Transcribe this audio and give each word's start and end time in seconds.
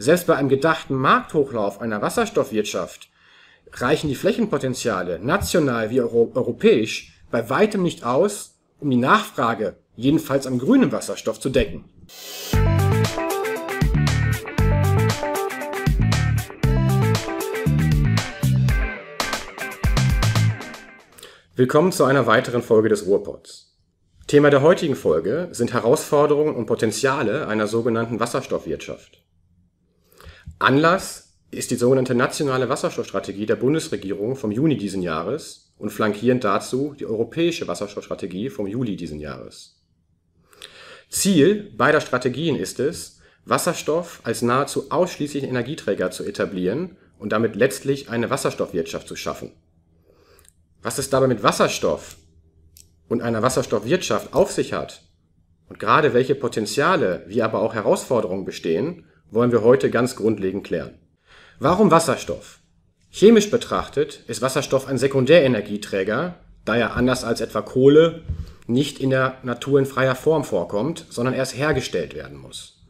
Selbst 0.00 0.28
bei 0.28 0.36
einem 0.36 0.48
gedachten 0.48 0.94
Markthochlauf 0.94 1.80
einer 1.80 2.00
Wasserstoffwirtschaft 2.00 3.08
reichen 3.72 4.06
die 4.06 4.14
Flächenpotenziale 4.14 5.18
national 5.18 5.90
wie 5.90 6.00
euro 6.00 6.30
europäisch 6.36 7.20
bei 7.32 7.50
weitem 7.50 7.82
nicht 7.82 8.04
aus, 8.04 8.54
um 8.78 8.90
die 8.90 8.96
Nachfrage, 8.96 9.74
jedenfalls 9.96 10.46
am 10.46 10.60
grünen 10.60 10.92
Wasserstoff, 10.92 11.40
zu 11.40 11.48
decken. 11.48 11.86
Willkommen 21.56 21.90
zu 21.90 22.04
einer 22.04 22.28
weiteren 22.28 22.62
Folge 22.62 22.88
des 22.88 23.04
Ruhrpots. 23.04 23.76
Thema 24.28 24.50
der 24.50 24.62
heutigen 24.62 24.94
Folge 24.94 25.48
sind 25.50 25.72
Herausforderungen 25.72 26.54
und 26.54 26.66
Potenziale 26.66 27.48
einer 27.48 27.66
sogenannten 27.66 28.20
Wasserstoffwirtschaft. 28.20 29.24
Anlass 30.58 31.34
ist 31.50 31.70
die 31.70 31.76
sogenannte 31.76 32.14
nationale 32.14 32.68
Wasserstoffstrategie 32.68 33.46
der 33.46 33.56
Bundesregierung 33.56 34.36
vom 34.36 34.50
Juni 34.50 34.76
diesen 34.76 35.02
Jahres 35.02 35.72
und 35.78 35.90
flankierend 35.90 36.44
dazu 36.44 36.94
die 36.98 37.06
europäische 37.06 37.68
Wasserstoffstrategie 37.68 38.50
vom 38.50 38.66
Juli 38.66 38.96
diesen 38.96 39.20
Jahres. 39.20 39.80
Ziel 41.08 41.72
beider 41.76 42.00
Strategien 42.00 42.56
ist 42.56 42.80
es, 42.80 43.20
Wasserstoff 43.44 44.20
als 44.24 44.42
nahezu 44.42 44.90
ausschließlichen 44.90 45.48
Energieträger 45.48 46.10
zu 46.10 46.24
etablieren 46.24 46.96
und 47.18 47.32
damit 47.32 47.56
letztlich 47.56 48.10
eine 48.10 48.28
Wasserstoffwirtschaft 48.28 49.08
zu 49.08 49.16
schaffen 49.16 49.52
was 50.82 50.98
es 50.98 51.10
dabei 51.10 51.26
mit 51.26 51.42
Wasserstoff 51.42 52.16
und 53.08 53.22
einer 53.22 53.42
Wasserstoffwirtschaft 53.42 54.32
auf 54.34 54.52
sich 54.52 54.72
hat 54.72 55.02
und 55.68 55.78
gerade 55.78 56.14
welche 56.14 56.34
Potenziale 56.34 57.24
wie 57.26 57.42
aber 57.42 57.60
auch 57.60 57.74
Herausforderungen 57.74 58.44
bestehen, 58.44 59.04
wollen 59.30 59.52
wir 59.52 59.62
heute 59.62 59.90
ganz 59.90 60.16
grundlegend 60.16 60.64
klären. 60.64 60.94
Warum 61.58 61.90
Wasserstoff? 61.90 62.60
Chemisch 63.10 63.50
betrachtet 63.50 64.22
ist 64.26 64.42
Wasserstoff 64.42 64.86
ein 64.86 64.98
Sekundärenergieträger, 64.98 66.34
da 66.64 66.76
er 66.76 66.94
anders 66.94 67.24
als 67.24 67.40
etwa 67.40 67.62
Kohle 67.62 68.22
nicht 68.66 69.00
in 69.00 69.10
der 69.10 69.38
Natur 69.42 69.78
in 69.78 69.86
freier 69.86 70.14
Form 70.14 70.44
vorkommt, 70.44 71.06
sondern 71.08 71.34
erst 71.34 71.56
hergestellt 71.56 72.14
werden 72.14 72.36
muss. 72.36 72.86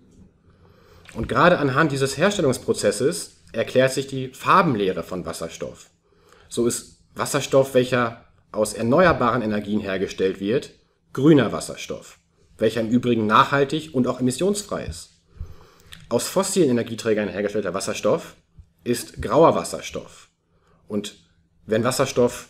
Und 1.15 1.29
gerade 1.29 1.59
anhand 1.59 1.93
dieses 1.93 2.19
Herstellungsprozesses 2.19 3.45
erklärt 3.53 3.93
sich 3.93 4.07
die 4.07 4.29
Farbenlehre 4.29 5.03
von 5.03 5.25
Wasserstoff. 5.25 5.91
So 6.49 6.67
ist 6.67 6.99
Wasserstoff, 7.15 7.75
welcher 7.75 8.25
aus 8.53 8.75
erneuerbaren 8.75 9.43
Energien 9.43 9.81
hergestellt 9.81 10.41
wird, 10.41 10.71
grüner 11.13 11.53
Wasserstoff, 11.53 12.19
welcher 12.59 12.81
im 12.81 12.89
Übrigen 12.89 13.27
nachhaltig 13.27 13.95
und 13.95 14.07
auch 14.07 14.21
emissionsfrei 14.21 14.85
ist. 14.85 15.18
Aus 16.11 16.27
fossilen 16.27 16.71
Energieträgern 16.71 17.29
hergestellter 17.29 17.75
Wasserstoff 17.75 18.37
ist 18.83 19.21
grauer 19.21 19.55
Wasserstoff. 19.55 20.31
Und 20.87 21.23
wenn 21.67 21.85
Wasserstoff 21.85 22.49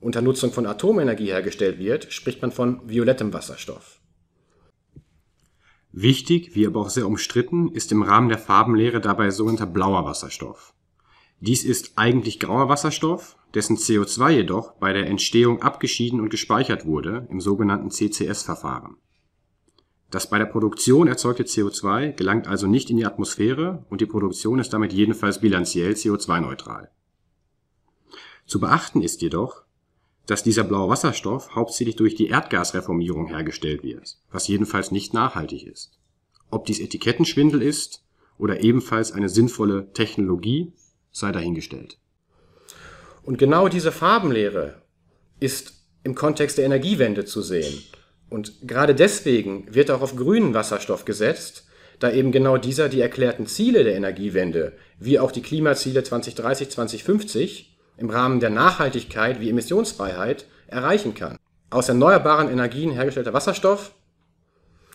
unter 0.00 0.22
Nutzung 0.22 0.52
von 0.52 0.66
Atomenergie 0.66 1.26
hergestellt 1.26 1.78
wird, 1.78 2.12
spricht 2.12 2.42
man 2.42 2.50
von 2.50 2.80
violettem 2.88 3.32
Wasserstoff. 3.32 4.00
Wichtig, 5.92 6.54
wie 6.54 6.66
aber 6.66 6.80
auch 6.80 6.90
sehr 6.90 7.06
umstritten, 7.06 7.70
ist 7.70 7.92
im 7.92 8.02
Rahmen 8.02 8.28
der 8.28 8.38
Farbenlehre 8.38 9.00
dabei 9.00 9.30
sogenannter 9.30 9.66
blauer 9.66 10.04
Wasserstoff. 10.04 10.74
Dies 11.40 11.64
ist 11.64 11.92
eigentlich 11.96 12.40
grauer 12.40 12.68
Wasserstoff, 12.68 13.36
dessen 13.54 13.76
CO2 13.76 14.30
jedoch 14.30 14.72
bei 14.72 14.92
der 14.92 15.06
Entstehung 15.06 15.62
abgeschieden 15.62 16.20
und 16.20 16.28
gespeichert 16.28 16.86
wurde 16.86 17.26
im 17.30 17.40
sogenannten 17.40 17.90
CCS-Verfahren. 17.90 18.96
Das 20.10 20.30
bei 20.30 20.38
der 20.38 20.46
Produktion 20.46 21.08
erzeugte 21.08 21.42
CO2 21.42 22.12
gelangt 22.12 22.46
also 22.46 22.66
nicht 22.66 22.90
in 22.90 22.96
die 22.96 23.06
Atmosphäre 23.06 23.84
und 23.90 24.00
die 24.00 24.06
Produktion 24.06 24.58
ist 24.58 24.72
damit 24.72 24.92
jedenfalls 24.92 25.40
bilanziell 25.40 25.92
CO2-neutral. 25.92 26.90
Zu 28.46 28.60
beachten 28.60 29.02
ist 29.02 29.22
jedoch, 29.22 29.64
dass 30.26 30.42
dieser 30.42 30.64
blaue 30.64 30.88
Wasserstoff 30.88 31.54
hauptsächlich 31.54 31.96
durch 31.96 32.14
die 32.14 32.28
Erdgasreformierung 32.28 33.28
hergestellt 33.28 33.82
wird, 33.82 34.18
was 34.30 34.48
jedenfalls 34.48 34.90
nicht 34.90 35.14
nachhaltig 35.14 35.66
ist. 35.66 35.98
Ob 36.50 36.66
dies 36.66 36.80
Etikettenschwindel 36.80 37.62
ist 37.62 38.04
oder 38.38 38.62
ebenfalls 38.62 39.12
eine 39.12 39.28
sinnvolle 39.28 39.92
Technologie, 39.92 40.72
sei 41.10 41.32
dahingestellt. 41.32 41.98
Und 43.22 43.38
genau 43.38 43.68
diese 43.68 43.90
Farbenlehre 43.90 44.82
ist 45.40 45.74
im 46.04 46.14
Kontext 46.14 46.58
der 46.58 46.64
Energiewende 46.64 47.24
zu 47.24 47.42
sehen. 47.42 47.82
Und 48.28 48.66
gerade 48.66 48.94
deswegen 48.94 49.72
wird 49.72 49.90
auch 49.90 50.02
auf 50.02 50.16
grünen 50.16 50.54
Wasserstoff 50.54 51.04
gesetzt, 51.04 51.66
da 51.98 52.10
eben 52.10 52.32
genau 52.32 52.58
dieser 52.58 52.88
die 52.88 53.00
erklärten 53.00 53.46
Ziele 53.46 53.84
der 53.84 53.94
Energiewende, 53.94 54.72
wie 54.98 55.18
auch 55.18 55.32
die 55.32 55.42
Klimaziele 55.42 56.02
2030, 56.02 56.70
2050 56.70 57.76
im 57.96 58.10
Rahmen 58.10 58.40
der 58.40 58.50
Nachhaltigkeit 58.50 59.40
wie 59.40 59.48
Emissionsfreiheit 59.48 60.46
erreichen 60.66 61.14
kann. 61.14 61.38
Aus 61.70 61.88
erneuerbaren 61.88 62.48
Energien 62.48 62.90
hergestellter 62.92 63.32
Wasserstoff 63.32 63.92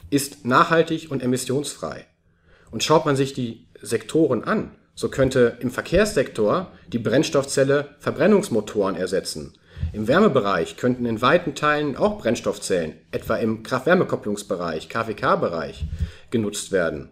ist 0.10 0.46
nachhaltig 0.46 1.10
und 1.10 1.24
emissionsfrei. 1.24 2.06
Und 2.70 2.84
schaut 2.84 3.06
man 3.06 3.16
sich 3.16 3.34
die 3.34 3.68
Sektoren 3.82 4.44
an, 4.44 4.72
so 4.94 5.10
könnte 5.10 5.58
im 5.60 5.72
Verkehrssektor 5.72 6.72
die 6.88 7.00
Brennstoffzelle 7.00 7.96
Verbrennungsmotoren 8.00 8.96
ersetzen. 8.96 9.54
Im 9.94 10.08
Wärmebereich 10.08 10.78
könnten 10.78 11.06
in 11.06 11.22
weiten 11.22 11.54
Teilen 11.54 11.98
auch 11.98 12.18
Brennstoffzellen, 12.18 12.94
etwa 13.12 13.36
im 13.36 13.62
Kraft-Wärme-Kopplungsbereich, 13.62 14.88
KWK-Bereich, 14.88 15.84
genutzt 16.30 16.72
werden. 16.72 17.10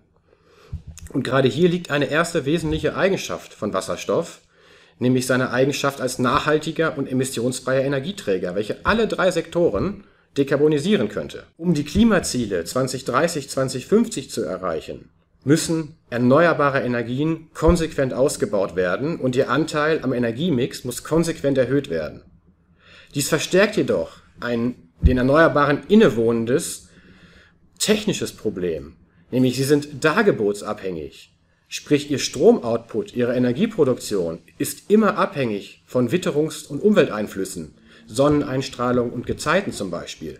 Und 1.11 1.23
gerade 1.23 1.49
hier 1.49 1.67
liegt 1.67 1.91
eine 1.91 2.09
erste 2.09 2.45
wesentliche 2.45 2.95
Eigenschaft 2.95 3.53
von 3.53 3.73
Wasserstoff, 3.73 4.39
nämlich 4.97 5.27
seine 5.27 5.51
Eigenschaft 5.51 5.99
als 5.99 6.19
nachhaltiger 6.19 6.97
und 6.97 7.11
emissionsfreier 7.11 7.83
Energieträger, 7.83 8.55
welche 8.55 8.85
alle 8.85 9.07
drei 9.07 9.31
Sektoren 9.31 10.05
dekarbonisieren 10.37 11.09
könnte. 11.09 11.43
Um 11.57 11.73
die 11.73 11.83
Klimaziele 11.83 12.63
2030, 12.63 13.49
2050 13.49 14.29
zu 14.29 14.43
erreichen, 14.43 15.09
müssen 15.43 15.97
erneuerbare 16.09 16.81
Energien 16.81 17.49
konsequent 17.53 18.13
ausgebaut 18.13 18.75
werden 18.77 19.17
und 19.19 19.35
ihr 19.35 19.49
Anteil 19.49 19.99
am 20.03 20.13
Energiemix 20.13 20.85
muss 20.85 21.03
konsequent 21.03 21.57
erhöht 21.57 21.89
werden. 21.89 22.23
Dies 23.15 23.29
verstärkt 23.29 23.77
jedoch 23.77 24.17
ein 24.39 24.75
den 25.01 25.17
Erneuerbaren 25.17 25.83
innewohnendes 25.87 26.89
technisches 27.79 28.33
Problem, 28.33 28.95
nämlich 29.31 29.55
sie 29.55 29.63
sind 29.63 30.03
dargebotsabhängig. 30.03 31.33
Sprich, 31.67 32.09
ihr 32.09 32.19
Stromoutput, 32.19 33.15
ihre 33.15 33.35
Energieproduktion 33.35 34.39
ist 34.57 34.89
immer 34.89 35.17
abhängig 35.17 35.83
von 35.85 36.09
Witterungs- 36.09 36.67
und 36.67 36.81
Umwelteinflüssen, 36.81 37.75
Sonneneinstrahlung 38.07 39.11
und 39.11 39.27
Gezeiten 39.27 39.71
zum 39.71 39.91
Beispiel. 39.91 40.39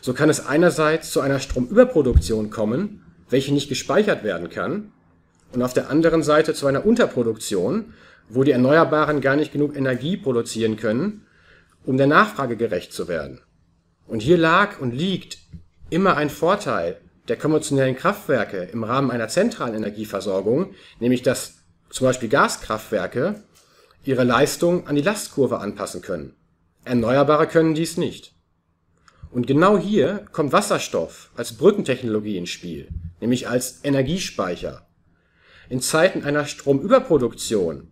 So 0.00 0.14
kann 0.14 0.30
es 0.30 0.46
einerseits 0.46 1.10
zu 1.10 1.20
einer 1.20 1.40
Stromüberproduktion 1.40 2.50
kommen, 2.50 3.04
welche 3.28 3.52
nicht 3.52 3.68
gespeichert 3.68 4.24
werden 4.24 4.48
kann, 4.48 4.92
und 5.52 5.62
auf 5.62 5.74
der 5.74 5.90
anderen 5.90 6.22
Seite 6.22 6.54
zu 6.54 6.66
einer 6.66 6.86
Unterproduktion, 6.86 7.92
wo 8.28 8.42
die 8.42 8.52
Erneuerbaren 8.52 9.20
gar 9.20 9.36
nicht 9.36 9.52
genug 9.52 9.76
Energie 9.76 10.16
produzieren 10.16 10.76
können, 10.76 11.26
um 11.84 11.96
der 11.96 12.06
Nachfrage 12.06 12.56
gerecht 12.56 12.92
zu 12.92 13.08
werden. 13.08 13.40
Und 14.06 14.20
hier 14.20 14.38
lag 14.38 14.80
und 14.80 14.92
liegt 14.92 15.38
immer 15.90 16.16
ein 16.16 16.30
Vorteil 16.30 17.00
der 17.28 17.36
konventionellen 17.36 17.96
Kraftwerke 17.96 18.64
im 18.72 18.84
Rahmen 18.84 19.10
einer 19.10 19.28
zentralen 19.28 19.74
Energieversorgung, 19.74 20.74
nämlich 20.98 21.22
dass 21.22 21.58
zum 21.90 22.06
Beispiel 22.06 22.28
Gaskraftwerke 22.28 23.42
ihre 24.04 24.24
Leistung 24.24 24.86
an 24.86 24.96
die 24.96 25.02
Lastkurve 25.02 25.58
anpassen 25.58 26.02
können. 26.02 26.34
Erneuerbare 26.84 27.46
können 27.46 27.74
dies 27.74 27.96
nicht. 27.96 28.34
Und 29.30 29.46
genau 29.46 29.78
hier 29.78 30.26
kommt 30.32 30.52
Wasserstoff 30.52 31.30
als 31.36 31.54
Brückentechnologie 31.54 32.36
ins 32.36 32.50
Spiel, 32.50 32.88
nämlich 33.20 33.48
als 33.48 33.80
Energiespeicher. 33.84 34.86
In 35.68 35.80
Zeiten 35.80 36.24
einer 36.24 36.44
Stromüberproduktion 36.44 37.90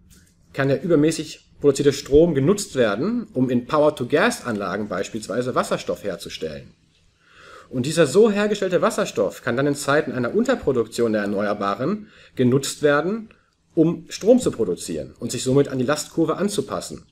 kann 0.52 0.68
der 0.68 0.82
übermäßig 0.82 1.49
produzierte 1.60 1.92
Strom 1.92 2.34
genutzt 2.34 2.74
werden, 2.74 3.26
um 3.34 3.50
in 3.50 3.66
Power-to-Gas-Anlagen 3.66 4.88
beispielsweise 4.88 5.54
Wasserstoff 5.54 6.04
herzustellen. 6.04 6.72
Und 7.68 7.86
dieser 7.86 8.06
so 8.06 8.30
hergestellte 8.30 8.82
Wasserstoff 8.82 9.42
kann 9.42 9.56
dann 9.56 9.66
in 9.66 9.76
Zeiten 9.76 10.12
einer 10.12 10.34
Unterproduktion 10.34 11.12
der 11.12 11.22
Erneuerbaren 11.22 12.08
genutzt 12.34 12.82
werden, 12.82 13.28
um 13.74 14.06
Strom 14.08 14.40
zu 14.40 14.50
produzieren 14.50 15.14
und 15.20 15.30
sich 15.30 15.44
somit 15.44 15.68
an 15.68 15.78
die 15.78 15.84
Lastkurve 15.84 16.36
anzupassen. 16.36 17.06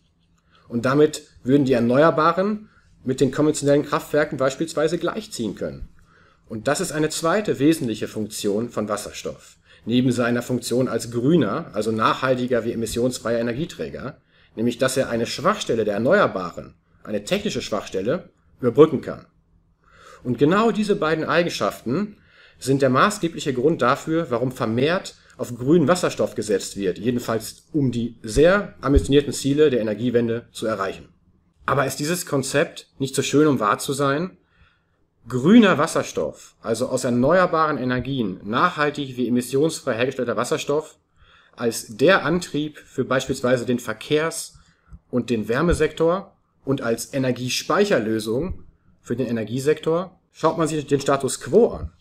Und 0.66 0.84
damit 0.84 1.22
würden 1.44 1.64
die 1.64 1.74
Erneuerbaren 1.74 2.68
mit 3.04 3.20
den 3.20 3.30
konventionellen 3.30 3.84
Kraftwerken 3.84 4.36
beispielsweise 4.36 4.98
gleichziehen 4.98 5.54
können. 5.54 5.88
Und 6.48 6.66
das 6.66 6.80
ist 6.80 6.92
eine 6.92 7.10
zweite 7.10 7.58
wesentliche 7.58 8.08
Funktion 8.08 8.70
von 8.70 8.88
Wasserstoff. 8.88 9.56
Neben 9.84 10.10
seiner 10.10 10.42
Funktion 10.42 10.88
als 10.88 11.10
grüner, 11.10 11.70
also 11.72 11.92
nachhaltiger 11.92 12.64
wie 12.64 12.72
emissionsfreier 12.72 13.38
Energieträger, 13.38 14.16
nämlich 14.58 14.76
dass 14.76 14.96
er 14.96 15.08
eine 15.08 15.26
Schwachstelle 15.26 15.84
der 15.84 15.94
Erneuerbaren, 15.94 16.74
eine 17.04 17.22
technische 17.22 17.62
Schwachstelle, 17.62 18.30
überbrücken 18.60 19.00
kann. 19.00 19.26
Und 20.24 20.36
genau 20.36 20.72
diese 20.72 20.96
beiden 20.96 21.24
Eigenschaften 21.24 22.16
sind 22.58 22.82
der 22.82 22.90
maßgebliche 22.90 23.54
Grund 23.54 23.82
dafür, 23.82 24.32
warum 24.32 24.50
vermehrt 24.50 25.14
auf 25.36 25.54
grünen 25.54 25.86
Wasserstoff 25.86 26.34
gesetzt 26.34 26.76
wird, 26.76 26.98
jedenfalls 26.98 27.68
um 27.72 27.92
die 27.92 28.18
sehr 28.22 28.74
ambitionierten 28.80 29.32
Ziele 29.32 29.70
der 29.70 29.80
Energiewende 29.80 30.48
zu 30.50 30.66
erreichen. 30.66 31.08
Aber 31.64 31.86
ist 31.86 32.00
dieses 32.00 32.26
Konzept 32.26 32.88
nicht 32.98 33.14
so 33.14 33.22
schön, 33.22 33.46
um 33.46 33.60
wahr 33.60 33.78
zu 33.78 33.92
sein? 33.92 34.38
Grüner 35.28 35.78
Wasserstoff, 35.78 36.56
also 36.62 36.88
aus 36.88 37.04
erneuerbaren 37.04 37.78
Energien, 37.78 38.40
nachhaltig 38.42 39.16
wie 39.16 39.28
emissionsfrei 39.28 39.94
hergestellter 39.94 40.36
Wasserstoff, 40.36 40.98
als 41.60 41.96
der 41.96 42.24
Antrieb 42.24 42.78
für 42.78 43.04
beispielsweise 43.04 43.66
den 43.66 43.78
Verkehrs- 43.78 44.58
und 45.10 45.30
den 45.30 45.48
Wärmesektor 45.48 46.36
und 46.64 46.82
als 46.82 47.12
Energiespeicherlösung 47.12 48.64
für 49.00 49.16
den 49.16 49.26
Energiesektor, 49.26 50.18
schaut 50.32 50.58
man 50.58 50.68
sich 50.68 50.86
den 50.86 51.00
Status 51.00 51.40
quo 51.40 51.68
an. 51.68 51.92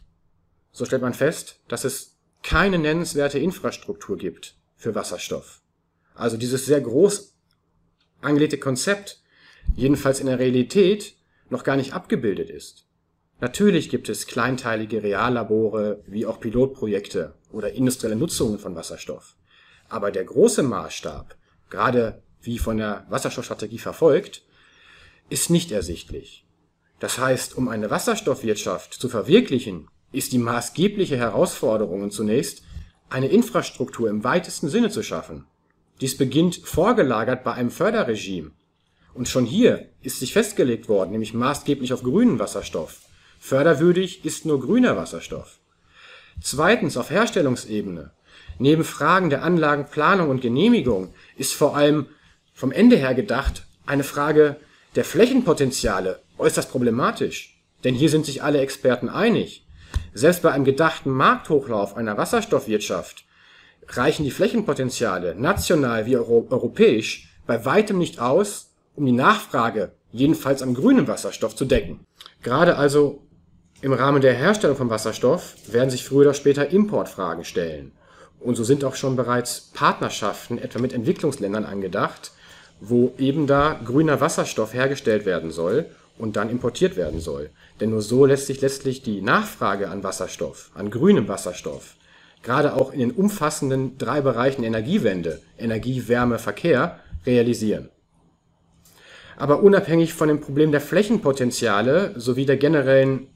So 0.72 0.86
stellt 0.86 1.02
man 1.02 1.14
fest, 1.14 1.60
dass 1.68 1.86
es 1.86 2.18
keine 2.44 2.78
nennenswerte 2.78 3.40
Infrastruktur 3.40 4.18
gibt 4.18 4.56
für 4.76 4.94
Wasserstoff. 4.94 5.62
Also 6.14 6.38
dieses 6.38 6.66
sehr 6.66 6.82
groß 6.82 7.34
angelegte 8.22 8.58
Konzept, 8.58 9.22
jedenfalls 9.76 10.20
in 10.20 10.28
der 10.28 10.40
Realität, 10.40 11.16
noch 11.50 11.64
gar 11.64 11.78
nicht 11.78 11.94
abgebildet 11.94 12.50
ist. 12.50 12.86
Natürlich 13.40 13.90
gibt 13.90 14.10
es 14.10 14.28
kleinteilige 14.28 15.04
Reallabore 15.04 16.04
wie 16.08 16.26
auch 16.26 16.40
Pilotprojekte 16.40 17.36
oder 17.52 17.72
industrielle 17.74 18.16
Nutzungen 18.16 18.60
von 18.60 18.76
Wasserstoff. 18.76 19.36
Aber 19.90 20.12
der 20.12 20.26
große 20.26 20.64
Maßstab, 20.64 21.36
gerade 21.70 22.22
wie 22.42 22.58
von 22.58 22.78
der 22.78 23.06
Wasserstoffstrategie 23.10 23.80
verfolgt, 23.80 24.44
ist 25.30 25.50
nicht 25.50 25.72
ersichtlich. 25.72 26.46
Das 27.00 27.20
heißt, 27.20 27.58
um 27.58 27.68
eine 27.68 27.90
Wasserstoffwirtschaft 27.90 28.94
zu 28.94 29.10
verwirklichen, 29.10 29.88
ist 30.12 30.32
die 30.32 30.40
maßgebliche 30.40 31.18
Herausforderung 31.18 32.10
zunächst, 32.12 32.64
eine 33.10 33.28
Infrastruktur 33.28 34.10
im 34.10 34.24
weitesten 34.24 34.70
Sinne 34.70 34.90
zu 34.90 35.04
schaffen. 35.04 35.46
Dies 36.02 36.18
beginnt 36.18 36.56
vorgelagert 36.58 37.44
bei 37.44 37.54
einem 37.54 37.72
Förderregime. 37.72 38.52
Und 39.14 39.28
schon 39.28 39.46
hier 39.46 39.90
ist 40.02 40.20
sich 40.20 40.34
festgelegt 40.34 40.90
worden, 40.90 41.12
nämlich 41.12 41.34
maßgeblich 41.34 41.92
auf 41.94 42.04
grünen 42.04 42.40
Wasserstoff. 42.40 43.02
Förderwürdig 43.40 44.26
ist 44.26 44.46
nur 44.46 44.60
grüner 44.60 44.96
Wasserstoff. 44.96 45.60
Zweitens 46.42 46.98
auf 46.98 47.10
Herstellungsebene. 47.10 48.12
Neben 48.60 48.84
Fragen 48.84 49.30
der 49.30 49.44
Anlagenplanung 49.44 50.30
und 50.30 50.42
Genehmigung 50.42 51.14
ist 51.36 51.54
vor 51.54 51.76
allem 51.76 52.08
vom 52.54 52.72
Ende 52.72 52.96
her 52.96 53.14
gedacht 53.14 53.66
eine 53.86 54.04
Frage 54.04 54.58
der 54.96 55.06
Flächenpotenziale 55.06 56.20
äußerst 56.38 56.72
problematisch. 56.72 57.60
Denn 57.84 57.94
hier 57.94 58.10
sind 58.10 58.26
sich 58.26 58.42
alle 58.42 58.60
Experten 58.60 59.10
einig. 59.10 59.66
Selbst 60.14 60.42
bei 60.42 60.52
einem 60.52 60.66
gedachten 60.66 61.12
Markthochlauf 61.12 61.96
einer 61.96 62.18
Wasserstoffwirtschaft 62.18 63.26
reichen 63.90 64.24
die 64.24 64.32
Flächenpotenziale 64.32 65.36
national 65.36 66.06
wie 66.06 66.18
europäisch 66.18 67.30
bei 67.46 67.64
weitem 67.64 67.98
nicht 67.98 68.20
aus, 68.20 68.72
um 68.96 69.06
die 69.06 69.12
Nachfrage 69.12 69.92
jedenfalls 70.12 70.62
am 70.62 70.74
grünen 70.74 71.08
Wasserstoff 71.08 71.56
zu 71.56 71.66
decken. 71.66 72.00
Gerade 72.42 72.78
also 72.78 73.22
im 73.82 73.94
Rahmen 73.94 74.22
der 74.22 74.34
Herstellung 74.34 74.76
von 74.76 74.90
Wasserstoff 74.90 75.56
werden 75.68 75.92
sich 75.92 76.04
früher 76.04 76.22
oder 76.22 76.34
später 76.34 76.70
Importfragen 76.70 77.46
stellen. 77.46 77.92
Und 78.40 78.56
so 78.56 78.64
sind 78.64 78.84
auch 78.84 78.96
schon 78.96 79.16
bereits 79.16 79.72
Partnerschaften 79.74 80.58
etwa 80.58 80.80
mit 80.80 80.94
Entwicklungsländern 80.94 81.66
angedacht, 81.66 82.32
wo 82.80 83.14
eben 83.18 83.48
da 83.48 83.80
grüner 83.84 84.22
Wasserstoff 84.22 84.74
hergestellt 84.74 85.26
werden 85.26 85.52
soll 85.52 85.88
und 86.18 86.36
dann 86.36 86.50
importiert 86.50 86.96
werden 86.96 87.20
soll. 87.20 87.50
Denn 87.80 87.90
nur 87.90 88.02
so 88.02 88.26
lässt 88.26 88.48
sich 88.48 88.62
letztlich 88.62 89.02
die 89.02 89.22
Nachfrage 89.22 89.90
an 89.90 90.04
Wasserstoff, 90.04 90.72
an 90.76 90.92
grünem 90.92 91.28
Wasserstoff, 91.28 91.96
gerade 92.44 92.74
auch 92.74 92.94
in 92.94 93.00
den 93.00 93.12
umfassenden 93.12 93.98
drei 93.98 94.22
Bereichen 94.22 94.64
Energiewende, 94.64 95.42
Energie, 95.58 96.08
Wärme, 96.08 96.40
Verkehr, 96.40 97.00
realisieren. 97.26 97.90
Aber 99.38 99.62
unabhängig 99.62 100.14
von 100.14 100.30
dem 100.30 100.42
Problem 100.42 100.72
der 100.72 100.82
Flächenpotenziale 100.82 102.20
sowie 102.20 102.46
der 102.46 102.58
generellen 102.58 103.28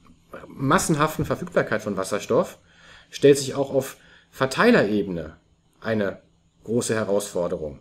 massenhaften 0.48 1.24
Verfügbarkeit 1.24 1.82
von 1.82 1.96
Wasserstoff 1.96 2.58
stellt 3.10 3.38
sich 3.38 3.54
auch 3.54 3.72
auf 3.72 3.96
Verteilerebene 4.32 5.36
eine 5.80 6.18
große 6.64 6.94
Herausforderung. 6.94 7.80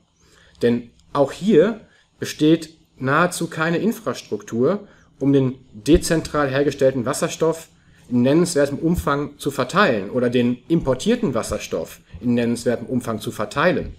Denn 0.62 0.92
auch 1.14 1.32
hier 1.32 1.82
besteht 2.20 2.78
nahezu 2.98 3.48
keine 3.48 3.78
Infrastruktur, 3.78 4.88
um 5.20 5.34
den 5.34 5.56
dezentral 5.74 6.50
hergestellten 6.50 7.06
Wasserstoff 7.06 7.70
in 8.10 8.22
nennenswertem 8.22 8.78
Umfang 8.78 9.38
zu 9.38 9.50
verteilen 9.50 10.10
oder 10.10 10.30
den 10.30 10.58
importierten 10.68 11.34
Wasserstoff 11.34 12.02
in 12.20 12.34
nennenswertem 12.34 12.86
Umfang 12.86 13.22
zu 13.22 13.32
verteilen. 13.32 13.96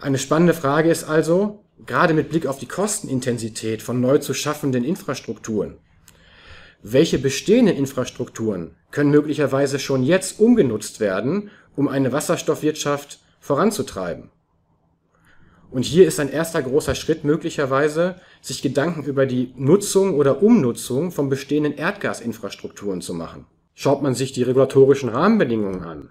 Eine 0.00 0.18
spannende 0.18 0.54
Frage 0.54 0.90
ist 0.90 1.04
also, 1.04 1.62
gerade 1.86 2.14
mit 2.14 2.30
Blick 2.30 2.46
auf 2.46 2.58
die 2.58 2.66
Kostenintensität 2.66 3.80
von 3.80 4.00
neu 4.00 4.18
zu 4.18 4.34
schaffenden 4.34 4.82
Infrastrukturen, 4.82 5.78
welche 6.82 7.18
bestehenden 7.18 7.76
Infrastrukturen 7.76 8.74
können 8.90 9.10
möglicherweise 9.10 9.78
schon 9.78 10.02
jetzt 10.02 10.40
umgenutzt 10.40 11.00
werden, 11.00 11.50
um 11.76 11.88
eine 11.88 12.12
Wasserstoffwirtschaft 12.12 13.20
voranzutreiben? 13.40 14.30
Und 15.70 15.84
hier 15.84 16.06
ist 16.06 16.18
ein 16.18 16.32
erster 16.32 16.62
großer 16.62 16.96
Schritt 16.96 17.22
möglicherweise, 17.22 18.16
sich 18.40 18.60
Gedanken 18.60 19.04
über 19.04 19.24
die 19.24 19.52
Nutzung 19.56 20.14
oder 20.14 20.42
Umnutzung 20.42 21.12
von 21.12 21.28
bestehenden 21.28 21.74
Erdgasinfrastrukturen 21.74 23.00
zu 23.00 23.14
machen. 23.14 23.46
Schaut 23.74 24.02
man 24.02 24.14
sich 24.14 24.32
die 24.32 24.42
regulatorischen 24.42 25.10
Rahmenbedingungen 25.10 25.82
an 25.82 26.10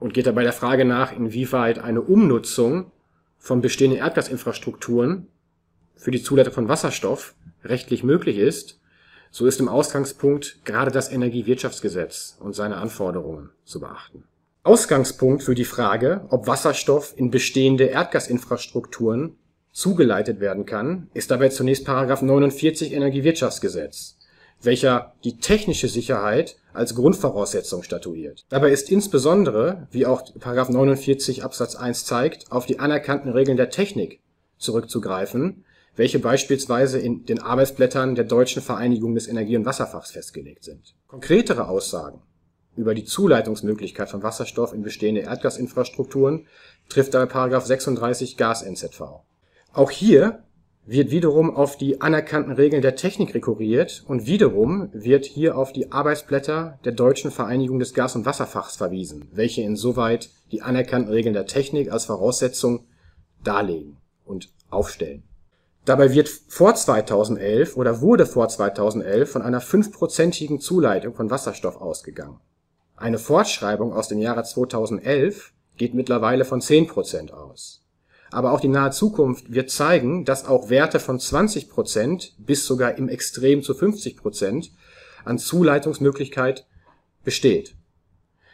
und 0.00 0.12
geht 0.12 0.26
dabei 0.26 0.42
der 0.42 0.52
Frage 0.52 0.84
nach, 0.84 1.12
inwieweit 1.12 1.78
eine 1.78 2.00
Umnutzung 2.00 2.90
von 3.38 3.60
bestehenden 3.60 4.00
Erdgasinfrastrukturen 4.00 5.28
für 5.94 6.10
die 6.10 6.22
Zuleitung 6.22 6.52
von 6.52 6.68
Wasserstoff 6.68 7.34
rechtlich 7.62 8.02
möglich 8.02 8.38
ist, 8.38 8.79
so 9.30 9.46
ist 9.46 9.60
im 9.60 9.68
Ausgangspunkt 9.68 10.64
gerade 10.64 10.90
das 10.90 11.10
Energiewirtschaftsgesetz 11.10 12.36
und 12.40 12.54
seine 12.54 12.76
Anforderungen 12.76 13.50
zu 13.64 13.80
beachten. 13.80 14.24
Ausgangspunkt 14.62 15.42
für 15.42 15.54
die 15.54 15.64
Frage, 15.64 16.26
ob 16.28 16.46
Wasserstoff 16.46 17.14
in 17.16 17.30
bestehende 17.30 17.84
Erdgasinfrastrukturen 17.84 19.36
zugeleitet 19.72 20.40
werden 20.40 20.66
kann, 20.66 21.08
ist 21.14 21.30
dabei 21.30 21.48
zunächst 21.48 21.86
Paragraph 21.86 22.22
49 22.22 22.92
Energiewirtschaftsgesetz, 22.92 24.18
welcher 24.60 25.14
die 25.24 25.38
technische 25.38 25.88
Sicherheit 25.88 26.56
als 26.74 26.94
Grundvoraussetzung 26.94 27.82
statuiert. 27.82 28.44
Dabei 28.48 28.70
ist 28.70 28.90
insbesondere, 28.90 29.86
wie 29.90 30.06
auch 30.06 30.22
Paragraph 30.38 30.68
49 30.68 31.42
Absatz 31.42 31.76
1 31.76 32.04
zeigt, 32.04 32.52
auf 32.52 32.66
die 32.66 32.80
anerkannten 32.80 33.30
Regeln 33.30 33.56
der 33.56 33.70
Technik 33.70 34.20
zurückzugreifen, 34.58 35.64
welche 35.96 36.18
beispielsweise 36.18 36.98
in 36.98 37.24
den 37.26 37.40
Arbeitsblättern 37.40 38.14
der 38.14 38.24
Deutschen 38.24 38.62
Vereinigung 38.62 39.14
des 39.14 39.28
Energie- 39.28 39.56
und 39.56 39.66
Wasserfachs 39.66 40.12
festgelegt 40.12 40.64
sind. 40.64 40.94
Konkretere 41.08 41.68
Aussagen 41.68 42.22
über 42.76 42.94
die 42.94 43.04
Zuleitungsmöglichkeit 43.04 44.08
von 44.08 44.22
Wasserstoff 44.22 44.72
in 44.72 44.82
bestehende 44.82 45.22
Erdgasinfrastrukturen 45.22 46.46
trifft 46.88 47.14
dabei§ 47.14 47.32
36 47.60 48.36
Gas-NZV. 48.36 49.02
Auch 49.72 49.90
hier 49.90 50.44
wird 50.86 51.10
wiederum 51.10 51.54
auf 51.54 51.76
die 51.76 52.00
anerkannten 52.00 52.52
Regeln 52.52 52.82
der 52.82 52.96
Technik 52.96 53.34
rekurriert 53.34 54.02
und 54.08 54.26
wiederum 54.26 54.88
wird 54.92 55.24
hier 55.24 55.56
auf 55.56 55.72
die 55.72 55.92
Arbeitsblätter 55.92 56.78
der 56.84 56.92
Deutschen 56.92 57.30
Vereinigung 57.30 57.78
des 57.78 57.94
Gas- 57.94 58.16
und 58.16 58.26
Wasserfachs 58.26 58.76
verwiesen, 58.76 59.28
welche 59.32 59.62
insoweit 59.62 60.30
die 60.50 60.62
anerkannten 60.62 61.12
Regeln 61.12 61.34
der 61.34 61.46
Technik 61.46 61.92
als 61.92 62.06
Voraussetzung 62.06 62.86
darlegen 63.44 63.98
und 64.24 64.48
aufstellen. 64.70 65.22
Dabei 65.84 66.12
wird 66.12 66.28
vor 66.28 66.74
2011 66.74 67.76
oder 67.76 68.00
wurde 68.00 68.26
vor 68.26 68.48
2011 68.48 69.30
von 69.30 69.42
einer 69.42 69.60
fünfprozentigen 69.60 70.60
Zuleitung 70.60 71.14
von 71.14 71.30
Wasserstoff 71.30 71.76
ausgegangen 71.80 72.40
eine 73.00 73.18
Fortschreibung 73.18 73.94
aus 73.94 74.08
dem 74.08 74.18
Jahre 74.18 74.44
2011 74.44 75.52
geht 75.78 75.94
mittlerweile 75.94 76.44
von 76.44 76.60
10 76.60 76.86
Prozent 76.86 77.32
aus. 77.32 77.82
Aber 78.30 78.52
auch 78.52 78.60
die 78.60 78.68
nahe 78.68 78.90
Zukunft 78.90 79.52
wird 79.52 79.70
zeigen, 79.70 80.24
dass 80.24 80.46
auch 80.46 80.68
Werte 80.68 81.00
von 81.00 81.18
20 81.18 81.70
Prozent 81.70 82.34
bis 82.38 82.66
sogar 82.66 82.98
im 82.98 83.08
Extrem 83.08 83.62
zu 83.62 83.74
50 83.74 84.18
Prozent 84.18 84.72
an 85.24 85.38
Zuleitungsmöglichkeit 85.38 86.66
besteht. 87.24 87.74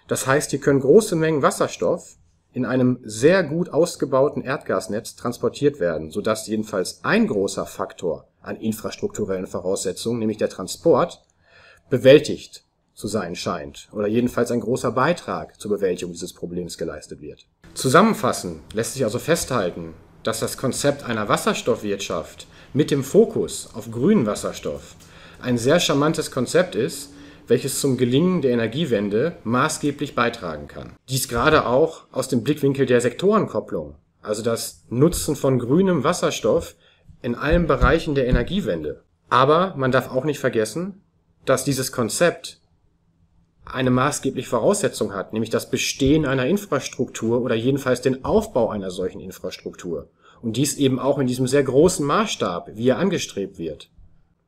Das 0.07 0.29
heißt, 0.29 0.51
hier 0.51 0.61
können 0.61 0.81
große 0.81 1.17
Mengen 1.17 1.43
Wasserstoff 1.43 2.17
in 2.57 2.65
einem 2.65 3.01
sehr 3.03 3.43
gut 3.43 3.69
ausgebauten 3.69 4.43
Erdgasnetz 4.43 5.15
transportiert 5.15 5.79
werden, 5.79 6.11
sodass 6.11 6.47
jedenfalls 6.47 7.05
ein 7.05 7.27
großer 7.27 7.67
Faktor 7.67 8.29
an 8.41 8.57
infrastrukturellen 8.57 9.47
Voraussetzungen, 9.47 10.21
nämlich 10.21 10.39
der 10.39 10.49
Transport, 10.49 11.23
bewältigt 11.91 12.65
zu 12.95 13.09
sein 13.09 13.37
scheint 13.37 13.91
oder 13.93 14.07
jedenfalls 14.07 14.51
ein 14.51 14.61
großer 14.61 14.91
Beitrag 14.93 15.61
zur 15.61 15.71
Bewältigung 15.73 16.15
dieses 16.15 16.33
Problems 16.33 16.79
geleistet 16.79 17.21
wird. 17.21 17.47
Zusammenfassend 17.75 18.73
lässt 18.73 18.95
sich 18.95 19.05
also 19.05 19.19
festhalten, 19.19 19.93
dass 20.23 20.41
das 20.41 20.57
Konzept 20.57 21.05
einer 21.05 21.29
Wasserstoffwirtschaft 21.29 22.47
mit 22.73 22.91
dem 22.91 23.05
Fokus 23.05 23.69
auf 23.75 23.91
grünen 23.91 24.25
Wasserstoff 24.25 24.97
ein 25.43 25.59
sehr 25.59 25.79
charmantes 25.79 26.31
Konzept 26.31 26.75
ist, 26.75 27.11
welches 27.47 27.81
zum 27.81 27.97
Gelingen 27.97 28.43
der 28.43 28.53
Energiewende 28.53 29.37
maßgeblich 29.45 30.15
beitragen 30.15 30.69
kann. 30.69 30.93
Dies 31.09 31.29
gerade 31.29 31.67
auch 31.67 32.05
aus 32.13 32.29
dem 32.29 32.43
Blickwinkel 32.43 32.87
der 32.87 33.01
Sektorenkopplung, 33.01 33.95
also 34.23 34.43
das 34.43 34.85
Nutzen 34.89 35.37
von 35.37 35.59
grünem 35.59 36.05
Wasserstoff 36.05 36.75
in 37.23 37.35
allen 37.35 37.67
Bereichen 37.67 38.15
der 38.15 38.27
Energiewende. 38.27 39.03
Aber 39.29 39.75
man 39.77 39.93
darf 39.93 40.11
auch 40.11 40.25
nicht 40.25 40.39
vergessen, 40.39 41.03
dass 41.45 41.65
dieses 41.65 41.93
Konzept 41.93 42.61
eine 43.65 43.91
maßgebliche 43.91 44.49
Voraussetzung 44.49 45.13
hat, 45.13 45.33
nämlich 45.33 45.51
das 45.51 45.71
Bestehen 45.71 46.25
einer 46.25 46.47
Infrastruktur 46.47 47.43
oder 47.43 47.55
jedenfalls 47.55 48.01
den 48.01 48.25
Aufbau 48.25 48.71
einer 48.71 48.91
solchen 48.91 49.21
Infrastruktur. 49.21 50.09
Und 50.41 50.57
dies 50.57 50.77
eben 50.77 51.01
auch 51.01 51.19
in 51.19 51.27
diesem 51.27 51.47
sehr 51.47 51.65
großen 51.65 52.07
Maßstab, 52.07 52.71
wie 52.75 52.89
er 52.89 52.99
angestrebt 52.99 53.59
wird. 53.59 53.91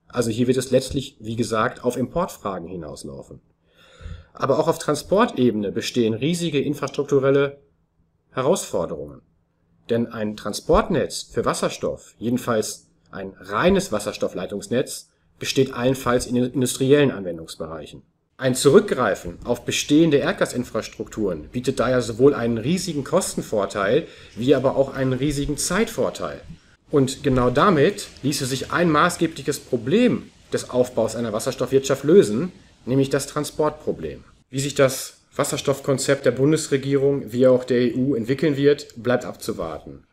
Also 0.08 0.30
hier 0.30 0.46
wird 0.46 0.56
es 0.56 0.70
letztlich, 0.70 1.16
wie 1.20 1.36
gesagt, 1.36 1.84
auf 1.84 1.96
Importfragen 1.96 2.66
hinauslaufen. 2.66 3.40
Aber 4.32 4.58
auch 4.58 4.68
auf 4.68 4.78
Transportebene 4.78 5.72
bestehen 5.72 6.14
riesige 6.14 6.60
infrastrukturelle 6.60 7.58
Herausforderungen. 8.30 9.22
Denn 9.90 10.06
ein 10.06 10.36
Transportnetz 10.36 11.22
für 11.22 11.44
Wasserstoff, 11.44 12.14
jedenfalls 12.18 12.88
ein 13.10 13.34
reines 13.38 13.90
Wasserstoffleitungsnetz, 13.90 15.10
besteht 15.38 15.72
allenfalls 15.72 16.26
in 16.26 16.36
industriellen 16.36 17.10
Anwendungsbereichen. 17.10 18.02
Ein 18.36 18.54
Zurückgreifen 18.54 19.38
auf 19.44 19.64
bestehende 19.64 20.18
Erdgasinfrastrukturen 20.18 21.48
bietet 21.48 21.80
daher 21.80 22.02
sowohl 22.02 22.34
einen 22.34 22.58
riesigen 22.58 23.02
Kostenvorteil 23.02 24.06
wie 24.36 24.54
aber 24.54 24.76
auch 24.76 24.94
einen 24.94 25.12
riesigen 25.12 25.56
Zeitvorteil. 25.56 26.40
Und 26.90 27.23
genau 27.23 27.50
damit 27.50 28.09
ließe 28.23 28.47
sich 28.47 28.73
ein 28.73 28.90
maßgebliches 28.90 29.61
Problem 29.61 30.30
des 30.52 30.71
Aufbaus 30.71 31.16
einer 31.16 31.33
Wasserstoffwirtschaft 31.33 32.04
lösen, 32.04 32.52
nämlich 32.87 33.11
das 33.11 33.26
Transportproblem. 33.26 34.25
Wie 34.50 34.61
sich 34.61 34.75
das 34.75 35.18
Wasserstoffkonzept 35.37 36.25
der 36.25 36.33
Bundesregierung 36.33 37.33
wie 37.33 37.47
auch 37.47 37.64
der 37.64 37.95
EU 37.95 38.14
entwickeln 38.14 38.57
wird, 38.57 38.88
bleibt 38.97 39.25
abzuwarten. 39.25 40.04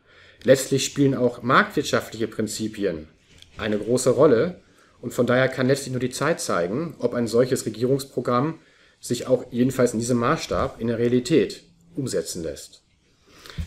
Letztlich 0.44 0.84
spielen 0.84 1.14
auch 1.14 1.42
marktwirtschaftliche 1.42 2.28
Prinzipien 2.28 3.08
eine 3.56 3.78
große 3.78 4.10
Rolle 4.10 4.60
und 5.00 5.14
von 5.14 5.26
daher 5.26 5.48
kann 5.48 5.66
letztlich 5.66 5.92
nur 5.92 6.00
die 6.00 6.10
Zeit 6.10 6.40
zeigen, 6.40 6.94
ob 6.98 7.14
ein 7.14 7.26
solches 7.26 7.66
Regierungsprogramm 7.66 8.60
sich 9.00 9.26
auch 9.26 9.46
jedenfalls 9.50 9.94
in 9.94 9.98
diesem 9.98 10.18
Maßstab 10.18 10.80
in 10.80 10.88
der 10.88 10.98
Realität 10.98 11.62
umsetzen 11.96 12.42
lässt. 12.42 12.82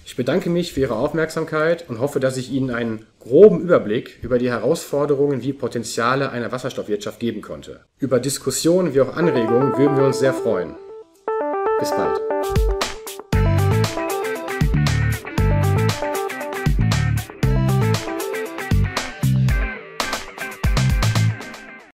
Ich 0.06 0.16
bedanke 0.16 0.50
mich 0.50 0.74
für 0.74 0.82
Ihre 0.82 0.96
Aufmerksamkeit 0.96 1.90
und 1.90 2.00
hoffe, 2.00 2.20
dass 2.20 2.38
ich 2.38 2.52
Ihnen 2.52 2.72
einen 2.72 3.06
groben 3.20 3.62
Überblick 3.62 4.20
über 4.22 4.38
die 4.38 4.50
Herausforderungen 4.50 5.42
wie 5.42 5.54
Potenziale 5.54 6.32
einer 6.32 6.52
Wasserstoffwirtschaft 6.52 7.20
geben 7.20 7.42
konnte. 7.42 7.82
Über 8.00 8.20
Diskussionen 8.20 8.94
wie 8.94 9.02
auch 9.02 9.16
Anregungen 9.16 9.78
würden 9.78 9.98
wir 9.98 10.06
uns 10.06 10.20
sehr 10.20 10.34
freuen. 10.34 10.76
Bis 11.80 11.92
bald. 11.92 12.20